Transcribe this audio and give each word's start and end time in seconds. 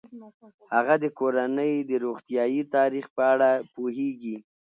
هغه 0.73 0.95
د 1.03 1.05
کورنۍ 1.19 1.73
د 1.89 1.91
روغتیايي 2.03 2.61
تاریخ 2.75 3.05
په 3.15 3.23
اړه 3.33 3.49
پوهیږي. 3.73 4.35